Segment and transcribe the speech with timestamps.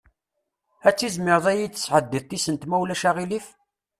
[0.87, 3.47] Ad tizmireḍ ad iyi-d-tesɛeddiḍ tisent, ma ulac aɣilif?